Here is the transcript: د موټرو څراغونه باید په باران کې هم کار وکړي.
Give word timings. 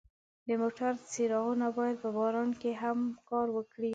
د 0.47 0.49
موټرو 0.61 0.91
څراغونه 1.11 1.67
باید 1.77 1.97
په 2.03 2.09
باران 2.17 2.49
کې 2.61 2.71
هم 2.81 2.99
کار 3.29 3.47
وکړي. 3.55 3.89